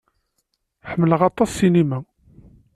Ḥemmleɣ 0.89 1.21
aṭas 1.29 1.49
ssinima. 1.51 1.99